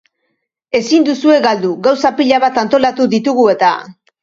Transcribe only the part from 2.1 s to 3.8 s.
pila bat antolatu ditugu eta!